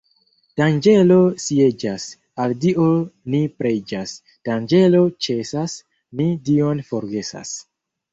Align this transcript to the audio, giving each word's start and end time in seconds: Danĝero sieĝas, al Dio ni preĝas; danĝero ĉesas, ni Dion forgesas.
Danĝero 0.59 1.17
sieĝas, 1.41 2.05
al 2.45 2.55
Dio 2.63 2.85
ni 3.33 3.41
preĝas; 3.59 4.15
danĝero 4.49 5.03
ĉesas, 5.27 5.77
ni 6.21 6.27
Dion 6.49 6.83
forgesas. 6.89 7.53